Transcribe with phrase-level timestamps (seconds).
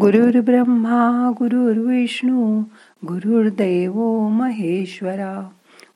[0.00, 2.62] गुरुर् ब्रह्मा गुरुर्विष्णू
[3.08, 5.48] गुरुर्दैव महेश्वरा.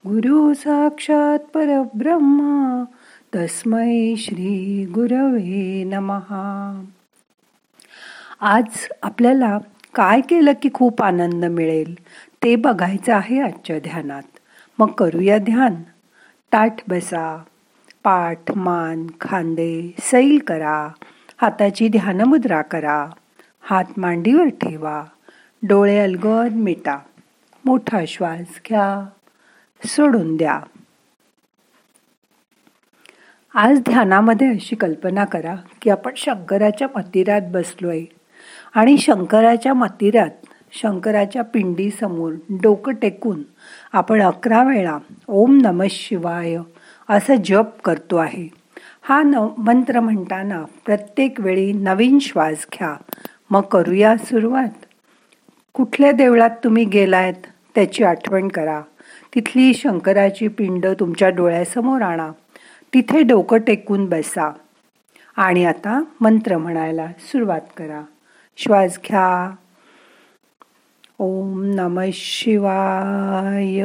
[0.07, 2.85] गुरु साक्षात परब्रह्मा
[3.35, 6.85] तस्मै श्री गुरवे नमहा
[8.41, 8.65] आज
[9.03, 9.59] आपल्याला
[9.95, 11.95] काय केलं की खूप आनंद मिळेल
[12.43, 14.23] ते बघायचं आहे आजच्या ध्यानात.
[14.79, 15.75] मग करूया ध्यान.
[16.53, 17.43] ताठ बसा
[18.05, 20.89] पाठ मान खांदे सैल करा
[21.43, 23.11] हाताची ध्यानमुद्रा करा.
[23.67, 25.05] हात मांडीवर ठेवा.
[25.63, 26.99] डोळे अलगद मिटा.
[27.65, 29.09] मोठा श्वास घ्या.
[29.87, 30.61] सोडून द्या.
[33.55, 38.05] आज ध्यानामध्ये अशी कल्पना करा की आपण शंकराच्या मंदिरात बसलोय
[38.75, 43.43] आणि शंकराच्या मंदिरात शंकराच्या पिंडीसमोर डोकं टेकून
[43.93, 46.57] आपण अकरा वेळा ओम नम शिवाय
[47.09, 48.49] असं जप करतो आहे.
[49.03, 52.97] हा न मंत्र म्हणताना प्रत्येक वेळी नवीन श्वास घ्या.
[53.51, 54.85] मग करूया सुरुवात.
[55.73, 57.35] कुठल्या देवळात तुम्ही गेलायत
[57.75, 58.81] त्याची आठवण करा.
[59.35, 62.31] तिथली शंकराची पिंड तुमच्या डोळ्यासमोर आणा.
[62.95, 64.53] तिथे डोकं टेकून बसा.
[65.37, 68.03] आणि आता मंत्र म्हणायला सुरुवात करा.
[68.57, 69.55] श्वास घ्या.
[71.19, 73.85] ओम नम शिवाय.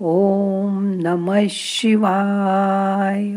[0.00, 3.36] ओम नम शिवाय.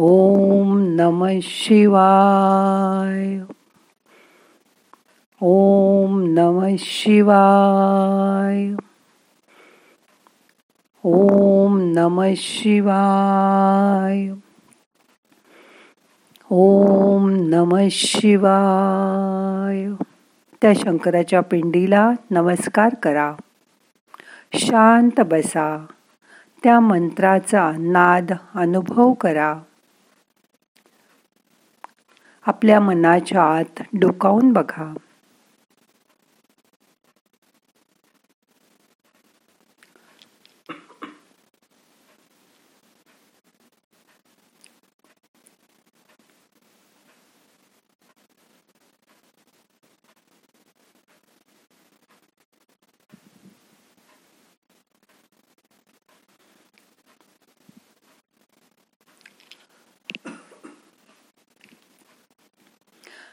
[0.00, 3.38] ओम नम शिवाय।
[5.40, 8.74] ओम नम शिवाय।
[11.04, 14.28] ओम नम शिवाय।
[16.50, 19.86] ओम नम शिवाय।
[20.62, 23.34] त्या शंकराच्या पिंडीला नमस्कार करा.
[24.54, 25.86] शांत बसा.
[26.64, 29.58] त्या मंत्राचा नाद अनुभव करा.
[32.48, 34.94] आपल्या मनाच्या आत डोकावून बघा.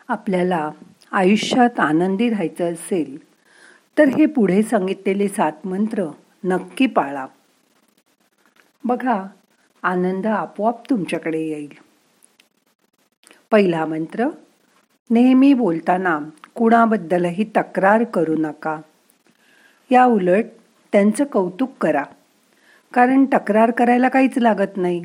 [0.07, 0.69] आपल्याला
[1.11, 3.17] आयुष्यात आनंदी राहायचं असेल
[3.97, 6.05] तर हे पुढे सांगितलेले सात मंत्र
[6.43, 7.25] नक्की पाळा.
[8.83, 9.23] बघा
[9.83, 11.73] आनंद आपोआप तुमच्याकडे येईल.
[13.51, 14.27] पहिला मंत्र
[15.09, 16.19] नेहमी बोलताना
[16.55, 18.79] कुणाबद्दलही तक्रार करू नका.
[19.91, 20.45] या उलट
[20.91, 22.03] त्यांचं कौतुक करा
[22.93, 25.03] कारण तक्रार करायला काहीच लागत नाही.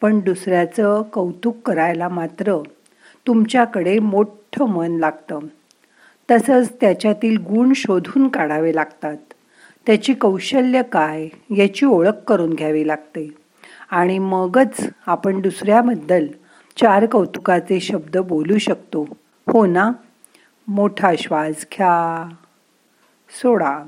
[0.00, 2.56] पण दुसऱ्याचं कौतुक करायला मात्र
[3.26, 5.38] तुमच्याकडे मोठं मन लागतं.
[6.30, 9.16] तसंच त्याच्यातील गुण शोधून काढावे लागतात.
[9.86, 13.30] त्याची कौशल्य काय याची ओळख करून घ्यावी लागते.
[13.90, 16.26] आणि मगच आपण दुसऱ्याबद्दल
[16.76, 19.02] चार कौतुकाचे शब्द बोलू शकतो.
[19.52, 19.92] हो ना?
[20.68, 22.28] मोठा श्वास घ्या.
[23.42, 23.82] सोडा.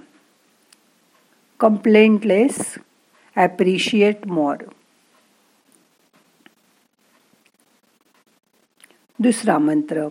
[1.61, 2.75] कंप्लेंटलेस
[3.37, 4.57] ॲप्रिशिएट मोर
[9.25, 10.09] दुसरा मंत्र.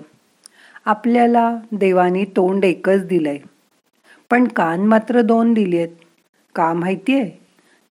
[0.86, 3.38] आपल्याला देवाने तोंड एकच दिलंय.
[4.30, 5.88] पण कान मात्र दोन दिलेत.
[6.56, 7.32] का माहितीये?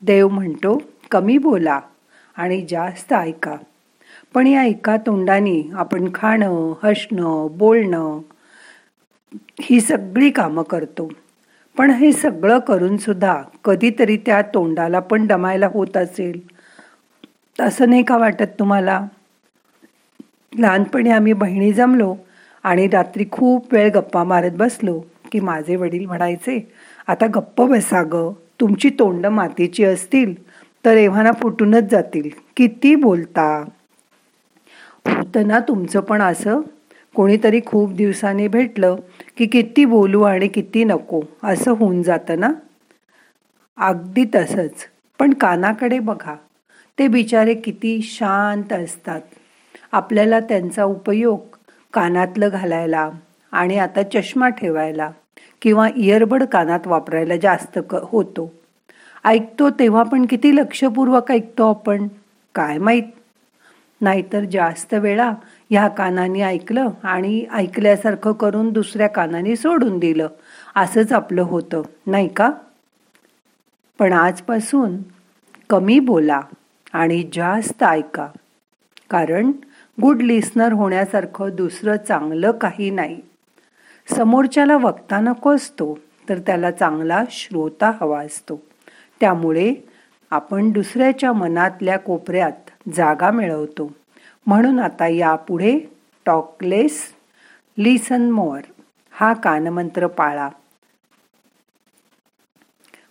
[0.02, 1.80] देव म्हणतो कमी बोला
[2.36, 3.56] आणि जास्त ऐका.
[4.34, 8.20] पण या एका तोंडाने आपण खाणं हसणं बोलणं
[9.60, 11.10] ही सगळी कामं करतो.
[11.76, 16.40] पण हे सगळं करून सुद्धा कधीतरी त्या तोंडाला पण दमायला होत असेल.
[17.60, 19.06] असं नाही का वाटत तुम्हाला?
[20.52, 22.14] लहानपणी आम्ही बहिणी जमलो
[22.64, 24.98] आणि रात्री खूप वेळ गप्पा मारत बसलो
[25.32, 26.58] की माझे वडील म्हणायचे
[27.08, 30.34] आता गप्प बसा ग तुमची तोंड मातीची असतील
[30.84, 33.64] तर एव्हाना फुटूनच जातील किती बोलता.
[35.08, 36.60] होतं ना तुमचं पण असं?
[37.14, 38.96] कोणीतरी खूप दिवसांनी भेटलं
[39.36, 42.50] की किती बोलू आणि किती नको असं होऊन जातं ना?
[43.78, 44.86] अगदी तसंच
[45.20, 46.34] पण कानाकडे बघा
[46.98, 49.20] ते बिचारे किती शांत असतात.
[49.92, 51.40] आपल्याला त्यांचा उपयोग
[51.92, 53.10] कानातलं घालायला
[53.52, 55.10] आणि आता चष्मा ठेवायला
[55.62, 58.52] किंवा इयरबड कानात वापरायला जास्त क होतो.
[59.24, 62.08] ऐकतो तेव्हा पण किती लक्षपूर्वक ऐकतो आपण?
[62.54, 63.02] काय माहीत?
[64.00, 65.32] नाहीतर जास्त वेळा
[65.70, 70.28] ह्या कानाने ऐकलं आणि ऐकल्यासारखं करून दुसऱ्या कानाने सोडून दिलं.
[70.76, 72.50] असंच आपलं होतं नाही का?
[73.98, 74.96] पण आजपासून
[75.70, 76.40] कमी बोला
[76.92, 78.28] आणि जास्त ऐका.
[79.12, 79.52] कारण
[80.00, 83.20] गुड लिस्नर होण्यासारखं दुसरं चांगलं काही नाही.
[84.10, 85.98] समोरच्याला वक्ता नको असतो
[86.28, 88.62] तर त्याला चांगला श्रोता हवा असतो.
[89.20, 89.74] त्यामुळे
[90.30, 93.92] आपण दुसऱ्याच्या मनातल्या कोपऱ्यात जागा मिळवतो.
[94.46, 95.78] म्हणून आता यापुढे
[96.26, 97.14] टॉकलेस
[97.78, 98.62] लिसन मोअर
[99.10, 100.48] हा कानमंत्र पाळा.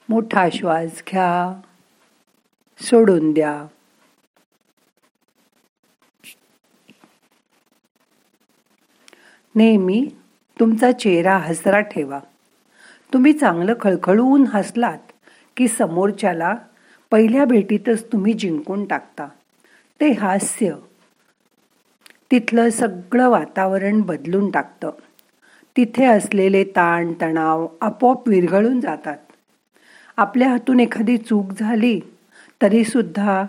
[0.09, 1.61] मोठा श्वास घ्या.
[2.81, 3.65] सोडून द्या.
[9.55, 10.05] नेहमी
[10.59, 12.19] तुमचा चेहरा हसरा ठेवा.
[13.13, 14.97] तुम्ही चांगलं खळखळून हसलात
[15.57, 16.55] की समोरच्याला
[17.11, 19.27] पहिल्या भेटीतच तुम्ही जिंकून टाकता.
[20.01, 20.73] ते हास्य
[22.31, 24.91] तिथलं सगळं वातावरण बदलून टाकतं.
[25.77, 29.17] तिथे असलेले ताण तणाव आपोआप विरघळून जातात.
[30.17, 31.99] आपल्या हातून एखादी चूक झाली
[32.61, 33.45] तरीसुद्धा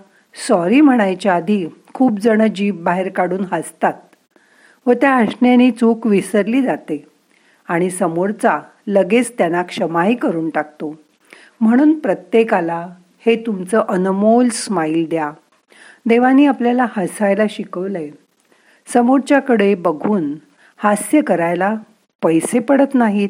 [0.49, 3.93] सॉरी म्हणायच्या आधी खूप जण जीभ बाहेर काढून हसतात.
[4.87, 7.06] व त्या हसण्याने चूक विसरली जाते.
[7.69, 10.99] आणि समोरचा लगेच त्यांना क्षमाही करून टाकतो.
[11.61, 12.88] म्हणून प्रत्येकाला
[13.26, 15.32] हे तुमचं अनमोल स्माईल द्या.
[16.06, 18.11] देवानी आपल्याला हसायला शिकवलंय.
[18.87, 20.34] समोरच्याकडे बघून
[20.76, 21.75] हास्य करायला
[22.23, 23.29] पैसे पडत नाहीत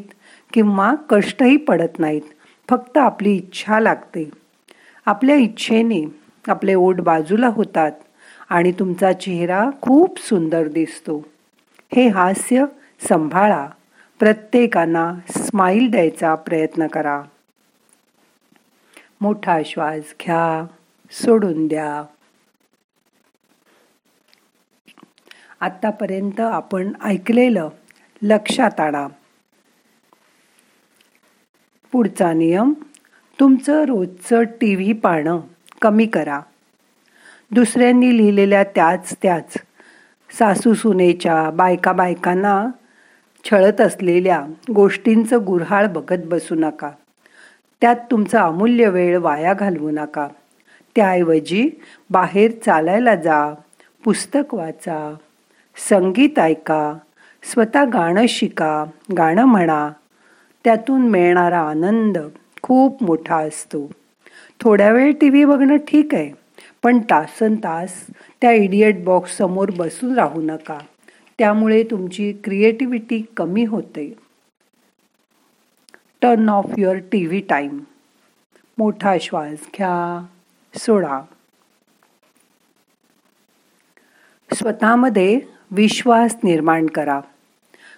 [0.52, 2.22] किंवा कष्टही पडत नाहीत.
[2.70, 4.31] फक्त आपली इच्छा लागते.
[5.06, 6.04] आपल्या इच्छेने
[6.49, 7.93] आपले ओठ बाजूला होतात
[8.49, 11.31] आणि तुमचा चेहरा खूप सुंदर दिसतो.
[11.94, 12.65] हे हास्य
[13.09, 13.69] संभाळा.
[14.19, 17.23] प्रत्येकांना स्माईल द्यायचा प्रयत्न करा.
[19.21, 20.67] मोठा श्वास घ्या.
[21.11, 22.05] सोडून द्या.
[25.61, 27.69] आतापर्यंत आपण ऐकलेलं
[28.23, 29.09] लक्षात आणा.
[31.93, 32.73] पुढचा नियम
[33.41, 35.41] तुमचं रोजचं टी व्ही पाहणं
[35.83, 36.41] कमी करा.
[37.50, 39.55] दुसऱ्यांनी लिहिलेल्या त्याच त्याच
[40.38, 42.67] सासू सुनेच्या बायका बायकांना
[43.44, 46.90] छळत असलेल्या गोष्टींचं गुऱ्हाळ बघत बसू नका.
[47.81, 50.29] त्यात तुमचा अमूल्य वेळ वाया घालवू नका.
[50.96, 51.70] त्याऐवजी
[52.11, 53.55] बाहेर चालायला जा
[54.05, 55.14] पुस्तक वाचा
[55.88, 56.94] संगीत ऐका
[57.43, 58.85] स्वतः गाणं शिका
[59.19, 59.90] गाणं म्हणा.
[60.64, 62.19] त्यातून मिळणारा आनंद
[62.62, 63.90] खूप मोठा असतो.
[64.61, 66.42] थोड्या वेळ टी व्ही बघणं ठीक आहे.
[66.82, 68.06] पण तासन तास
[68.40, 70.79] त्या इडियट बॉक्स समोर बसून राहू नका.
[71.38, 74.14] त्यामुळे तुमची क्रिएटिव्हिटी कमी होते.
[76.23, 77.81] Turn off your T V time
[78.79, 80.26] मोठा श्वास घ्या.
[80.79, 81.23] सोडा.
[84.55, 85.40] स्वतःमध्ये
[85.70, 87.20] विश्वास निर्माण करा.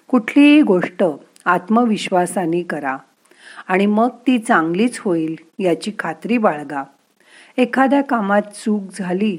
[0.08, 1.04] कुठलीही गोष्ट
[1.44, 2.96] आत्मविश्वासाने करा.
[3.68, 6.82] आणि मग ती चांगलीच होईल याची खात्री बाळगा.
[7.58, 9.38] एखाद्या कामात चूक झाली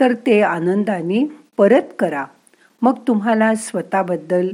[0.00, 2.24] तर ते आनंदाने परत करा.
[2.82, 4.48] मग तुम्हाला स्वतःबद्दल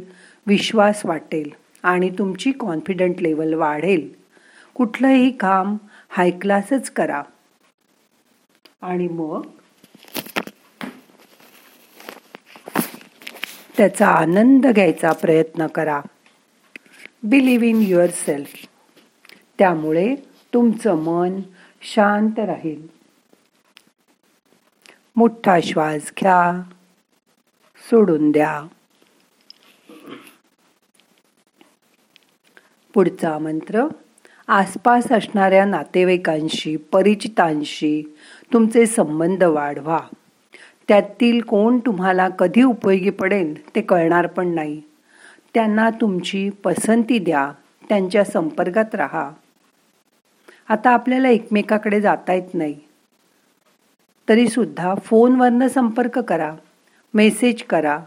[0.46, 1.50] विश्वास वाटेल
[1.82, 4.14] आणि तुमची कॉन्फिडंट लेवल वाढेल.
[4.74, 5.76] कुठलंही काम
[6.08, 7.22] हायक्लासच करा.
[8.82, 9.46] आणि मग
[13.76, 16.00] त्याचा आनंद घ्यायचा प्रयत्न करा.
[17.22, 18.66] बिलीव्ह इन युअर सेल्फ
[19.58, 20.14] त्यामुळे
[20.54, 21.40] तुमचं मन
[21.86, 22.86] शांत राहील.
[25.16, 26.62] मोठा श्वास घ्या.
[27.90, 28.62] सोडून द्या.
[32.94, 33.86] पुढचा मंत्र
[34.48, 38.16] आसपास असणाऱ्या नातेवाईकांशी परिचितांशी
[38.52, 40.00] तुमचे संबंध वाढवा.
[40.88, 44.82] त्यातील कोण तुम्हाला कधी उपयोगी पडेल ते कळणार पण नाही.
[45.54, 47.52] त्यांना तुमची पसंती द्या
[47.88, 49.30] त्यांच्या संपर्कात राहा.
[50.68, 52.74] आता आपल्याला एकमेकाकडे जाता येत नाही.
[54.28, 56.54] तरीसुद्धा फोनवरनं संपर्क करा
[57.14, 57.98] मेसेज करा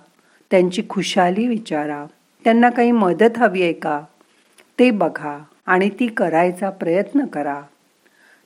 [0.52, 2.06] त्यांची खुशाली विचारा
[2.44, 4.02] त्यांना काही मदत हवी आहे का?
[4.80, 7.62] ते बघा आणि ती करायचा प्रयत्न करा.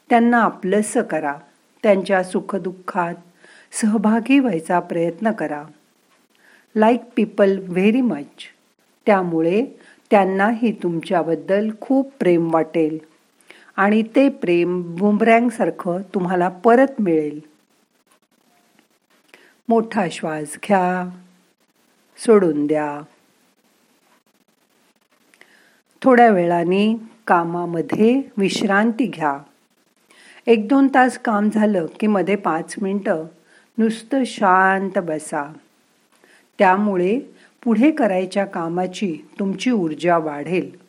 [0.09, 1.35] त्यांना आपलंसं करा
[1.83, 3.15] त्यांच्या सुखदुःखात
[3.71, 5.63] सहभागी व्हायचा प्रयत्न करा.
[6.75, 8.25] लाईक पीपल व्हेरी मच
[9.05, 9.65] त्यामुळे
[10.11, 13.10] त्यांनाही तुमच्याबद्दल खूप प्रेम वाटेल.
[13.75, 17.41] आणि ते प्रेम बुमरँगसारखं तुम्हाला परत मिळेल.
[19.69, 21.09] मोठा श्वास घ्या.
[22.17, 23.01] सोडून द्या.
[26.01, 26.97] थोड्या वेळाने
[27.27, 29.37] कामामध्ये विश्रांती घ्या.
[30.47, 33.25] एक दोन तास काम झालं की मध्ये पाच मिनटं
[33.77, 35.53] नुसतं शांत बसा.
[36.59, 37.19] त्यामुळे
[37.63, 40.80] पुढे करायच्या कामाची तुमची ऊर्जा वाढेल.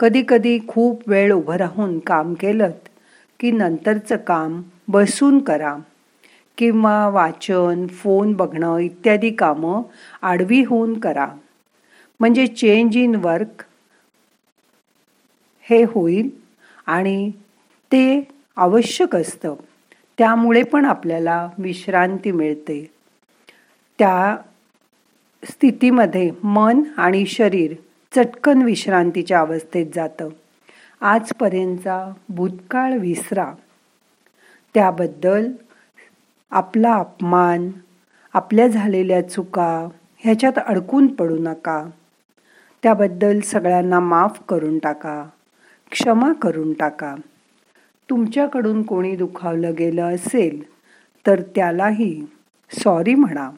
[0.00, 2.70] कधीकधी खूप वेळ उभं राहून काम केलं
[3.40, 5.76] की नंतरचं काम बसून करा.
[6.58, 9.82] किंवा वाचन फोन बघणं इत्यादी कामं
[10.22, 11.28] आडवी होऊन करा.
[12.20, 13.64] म्हणजे चेंज इन वर्क
[15.60, 16.30] हे होईल
[16.86, 17.30] आणि
[17.92, 19.54] ते आवश्यक असतं.
[20.18, 22.90] त्यामुळे पण आपल्याला विश्रांती मिळते.
[23.98, 24.36] त्या
[25.44, 27.74] स्थितीमध्ये मन आणि शरीर
[28.16, 30.28] चटकन विश्रांतीच्या अवस्थेत जातं.
[31.00, 33.52] आजपर्यंतचा भूतकाळ विसरा.
[34.74, 35.52] त्याबद्दल
[36.50, 37.70] आपला अपमान
[38.32, 39.88] आपल्या झालेल्या चुका
[40.18, 41.84] ह्याच्यात अडकून पडू नका.
[42.82, 45.24] त्याबद्दल सगळ्यांना माफ करून टाका
[45.90, 47.14] क्षमा करून टाका.
[48.10, 50.62] तुमच्याकडून कोणी दुखावलं गेलं असेल
[51.26, 52.26] तर त्यालाही
[52.70, 53.50] सॉरी म्हणा.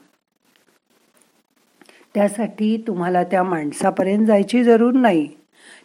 [2.14, 5.28] त्यासाठी तुम्हाला त्या माणसापर्यंत जायची जरूर नाही.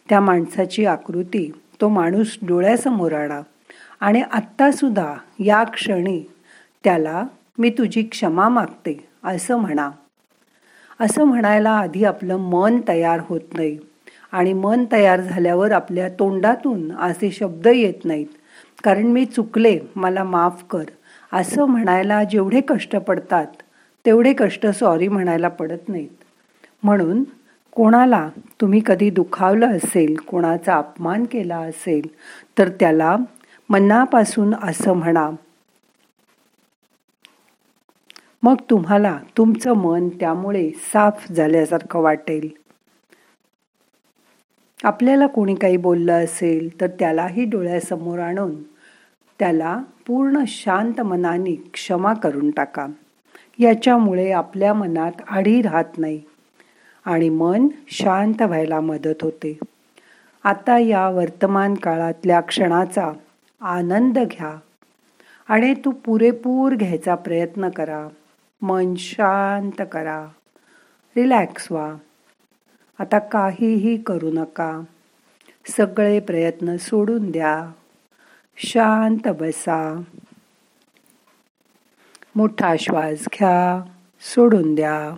[0.09, 3.41] त्या माणसाची आकृती तो माणूस डोळ्यासमोर आणा.
[3.99, 6.23] आणि आत्तासुद्धा या क्षणी
[6.83, 7.23] त्याला
[7.57, 9.91] मी तुझी क्षमा मागते असं म्हणा.
[10.99, 13.77] असं म्हणायला आधी आपलं मन तयार होत नाही.
[14.31, 18.27] आणि मन तयार झाल्यावर आपल्या तोंडातून असे शब्द येत नाहीत.
[18.83, 20.83] कारण मी चुकले मला माफ कर.
[21.33, 23.47] असं म्हणायला जेवढे कष्ट पडतात
[24.05, 26.16] तेवढे कष्ट सॉरी म्हणायला पडत नाहीत.
[26.83, 27.23] म्हणून
[27.71, 28.29] कोणाला
[28.61, 32.07] तुम्ही कधी दुखावलं असेल कोणाचा अपमान केला असेल
[32.57, 33.17] तर त्याला
[33.69, 35.29] मनापासून असं म्हणा.
[38.43, 42.49] मग तुम्हाला तुमचं मन त्यामुळे साफ झाल्यासारखं वाटेल.
[44.83, 48.63] आपल्याला कोणी काही बोललं असेल तर त्यालाही डोळ्यासमोर आणून
[49.39, 52.87] त्याला पूर्ण शांत मनाने क्षमा करून टाका.
[53.59, 56.21] याच्यामुळे आपल्या मनात आढी राहत नाही.
[57.07, 59.59] आणि मन शांत व्हायला मदत होते.
[60.43, 63.11] आता या वर्तमान काळातल्या क्षणाचा
[63.61, 64.57] आनंद घ्या
[65.47, 68.07] आणि तू पुरेपूर घ्यायचा प्रयत्न करा.
[68.61, 70.27] मन शांत करा.
[71.15, 71.95] रिलॅक्स व्हा.
[72.99, 74.81] आता काहीही करू नका.
[75.77, 77.71] सगळे प्रयत्न सोडून द्या.
[78.57, 80.01] शांत बसा.
[82.35, 83.81] मोठा श्वास घ्या.
[84.21, 85.17] सोडून द्या.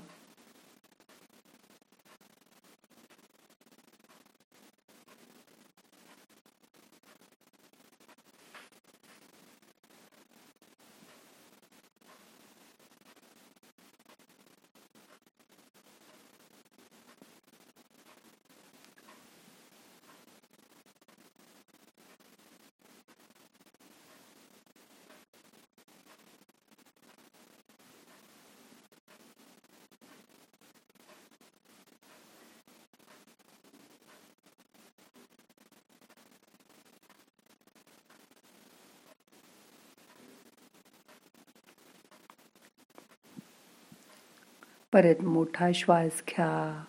[44.94, 46.84] परत मोठा श्वास घ्या.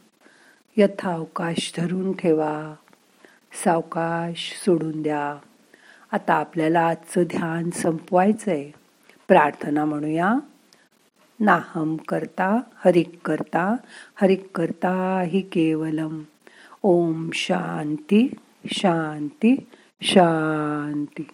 [0.77, 2.75] यथावकाश धरून ठेवा.
[3.65, 5.37] सावकाश सोडून द्या.
[6.13, 8.71] आता आपल्याला आजचं ध्यान संपवायचं आहे
[9.29, 10.35] प्रार्थना म्हणूया.
[11.41, 13.77] नाहम करता हरिक करता
[14.15, 16.23] हरिक करता हि केवलम.
[16.83, 18.35] ओम शांती
[18.67, 19.67] शांती
[20.03, 21.29] शांती.